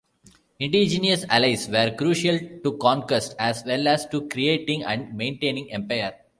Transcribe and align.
Indigenous 0.59 1.25
allies 1.29 1.69
were 1.69 1.93
crucial 1.95 2.39
to 2.63 2.75
conquest, 2.79 3.35
as 3.37 3.63
well 3.67 3.87
as 3.87 4.07
to 4.07 4.27
creating 4.29 4.81
and 4.83 5.15
maintaining 5.15 5.71
empire. 5.71 6.15